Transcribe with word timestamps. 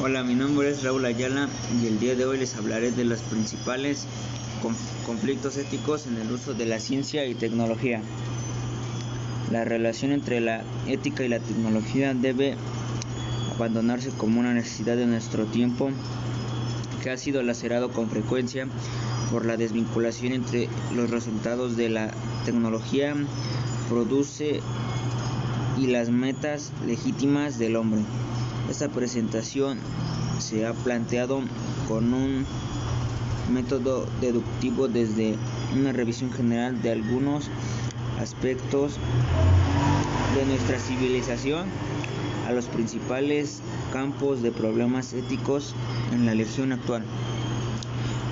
Hola, 0.00 0.24
mi 0.24 0.34
nombre 0.34 0.70
es 0.70 0.82
Raúl 0.82 1.04
Ayala 1.04 1.48
y 1.80 1.86
el 1.86 2.00
día 2.00 2.16
de 2.16 2.26
hoy 2.26 2.36
les 2.36 2.56
hablaré 2.56 2.90
de 2.90 3.04
los 3.04 3.20
principales 3.20 4.06
conflictos 5.06 5.56
éticos 5.56 6.08
en 6.08 6.18
el 6.18 6.32
uso 6.32 6.52
de 6.52 6.66
la 6.66 6.80
ciencia 6.80 7.24
y 7.26 7.34
tecnología. 7.36 8.02
La 9.52 9.64
relación 9.64 10.10
entre 10.10 10.40
la 10.40 10.64
ética 10.88 11.22
y 11.22 11.28
la 11.28 11.38
tecnología 11.38 12.12
debe 12.12 12.56
abandonarse 13.54 14.10
como 14.10 14.40
una 14.40 14.52
necesidad 14.52 14.96
de 14.96 15.06
nuestro 15.06 15.46
tiempo 15.46 15.90
que 17.02 17.10
ha 17.10 17.16
sido 17.16 17.44
lacerado 17.44 17.92
con 17.92 18.10
frecuencia 18.10 18.66
por 19.30 19.46
la 19.46 19.56
desvinculación 19.56 20.32
entre 20.32 20.68
los 20.92 21.10
resultados 21.10 21.76
de 21.76 21.90
la 21.90 22.10
tecnología 22.44 23.14
produce 23.88 24.60
y 25.78 25.86
las 25.86 26.10
metas 26.10 26.72
legítimas 26.86 27.58
del 27.58 27.76
hombre. 27.76 28.00
Esta 28.70 28.88
presentación 28.88 29.78
se 30.38 30.66
ha 30.66 30.72
planteado 30.72 31.40
con 31.88 32.12
un 32.12 32.46
método 33.52 34.06
deductivo 34.20 34.88
desde 34.88 35.36
una 35.74 35.92
revisión 35.92 36.32
general 36.32 36.80
de 36.82 36.92
algunos 36.92 37.50
aspectos 38.18 38.98
de 40.34 40.46
nuestra 40.46 40.78
civilización 40.78 41.68
a 42.46 42.52
los 42.52 42.66
principales 42.66 43.60
campos 43.92 44.42
de 44.42 44.52
problemas 44.52 45.12
éticos 45.12 45.74
en 46.12 46.26
la 46.26 46.32
elección 46.32 46.72
actual. 46.72 47.04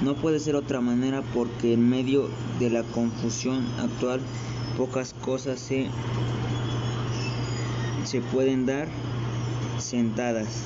No 0.02 0.16
puede 0.16 0.40
ser 0.40 0.56
otra 0.56 0.80
manera 0.80 1.22
porque 1.34 1.74
en 1.74 1.88
medio 1.88 2.28
de 2.58 2.70
la 2.70 2.82
confusión 2.82 3.64
actual 3.78 4.20
pocas 4.76 5.14
cosas 5.14 5.60
se, 5.60 5.86
se 8.04 8.20
pueden 8.20 8.66
dar 8.66 8.88
sentadas. 9.78 10.64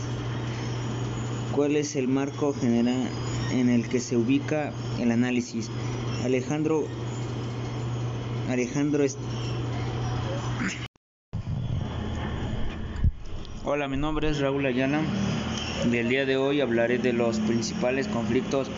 ¿Cuál 1.53 1.77
es 1.77 1.97
el 1.97 2.09
marco 2.09 2.55
general 2.55 3.09
en 3.53 3.69
el 3.69 3.89
que 3.89 4.01
se 4.01 4.17
ubica 4.17 4.73
el 4.99 5.11
análisis? 5.11 5.71
Alejandro 6.25 6.87
Alejandro 8.49 9.05
Hola, 13.65 13.89
mi 13.89 13.97
nombre 13.97 14.31
es 14.31 14.39
Raúl 14.39 14.65
Ayala 14.67 15.01
y 15.91 15.97
el 15.97 16.09
día 16.09 16.25
de 16.27 16.37
hoy 16.37 16.61
hablaré 16.61 16.99
de 16.99 17.13
los 17.13 17.41
principales 17.41 18.07
conflictos 18.09 18.71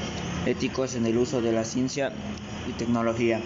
éticos 0.46 0.94
en 0.94 1.06
el 1.06 1.18
uso 1.18 1.40
de 1.40 1.52
la 1.52 1.64
ciencia 1.64 2.12
y 2.68 2.72
tecnología. 2.72 3.40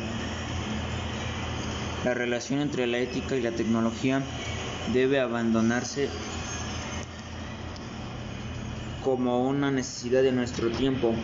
La 2.04 2.14
relación 2.14 2.60
entre 2.60 2.86
la 2.86 2.98
ética 2.98 3.36
y 3.36 3.42
la 3.42 3.52
tecnología 3.52 4.22
debe 4.92 5.20
abandonarse 5.20 6.08
como 9.04 9.46
una 9.46 9.70
necesidad 9.70 10.22
de 10.22 10.32
nuestro 10.32 10.70
tiempo 10.70 11.14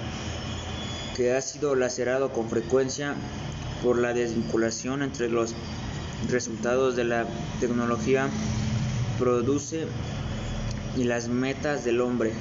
que 1.17 1.35
ha 1.35 1.41
sido 1.41 1.75
lacerado 1.75 2.33
con 2.33 2.49
frecuencia 2.49 3.15
por 3.83 3.99
la 3.99 4.13
desvinculación 4.13 5.03
entre 5.03 5.29
los 5.29 5.55
resultados 6.29 6.97
de 6.97 7.05
la 7.05 7.27
tecnología 7.61 8.29
produce 9.19 9.87
y 10.97 11.05
las 11.05 11.29
metas 11.29 11.85
del 11.85 12.01
hombre. 12.01 12.33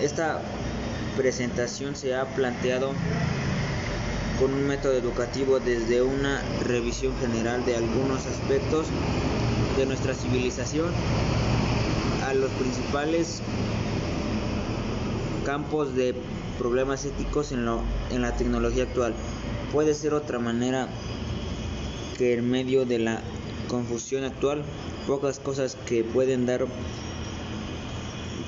Esta 0.00 0.40
presentación 1.16 1.96
se 1.96 2.14
ha 2.14 2.24
planteado 2.34 2.92
con 4.38 4.52
un 4.52 4.66
método 4.66 4.94
educativo 4.94 5.60
desde 5.60 6.02
una 6.02 6.42
revisión 6.64 7.14
general 7.18 7.64
de 7.64 7.76
algunos 7.76 8.26
aspectos 8.26 8.86
de 9.76 9.86
nuestra 9.86 10.14
civilización 10.14 10.90
a 12.26 12.34
los 12.34 12.50
principales 12.52 13.42
campos 15.44 15.94
de 15.94 16.14
problemas 16.58 17.04
éticos 17.04 17.52
en, 17.52 17.64
lo, 17.64 17.82
la 18.10 18.36
tecnología 18.36 18.84
actual. 18.84 19.14
Puede 19.72 19.94
ser 19.94 20.14
otra 20.14 20.38
manera 20.38 20.88
que 22.16 22.34
en 22.34 22.50
medio 22.50 22.84
de 22.86 22.98
la 22.98 23.20
confusión 23.68 24.24
actual, 24.24 24.62
pocas 25.06 25.38
cosas 25.38 25.76
que 25.86 26.04
pueden 26.04 26.46
dar 26.46 26.66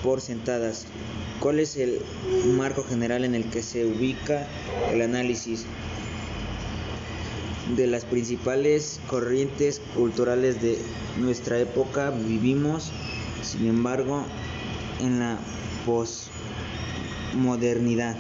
por 0.03 0.21
sentadas. 0.21 0.87
¿Cuál 1.41 1.61
es 1.61 1.77
el 1.77 2.01
marco 2.57 2.85
general 2.85 3.25
en 3.25 3.35
el 3.35 3.49
que 3.51 3.63
se 3.63 3.85
ubica 3.85 4.47
el 4.93 5.03
análisis 5.03 5.67
de 7.77 7.87
las 7.87 8.05
principales 8.05 9.01
corrientes 9.09 9.81
culturales 9.95 10.61
de 10.63 10.79
nuestra 11.19 11.59
época? 11.59 12.11
Vivimos, 12.11 12.93
sin 13.43 13.67
embargo, 13.67 14.25
en 15.01 15.19
la 15.19 15.39
posmodernidad. 15.85 18.17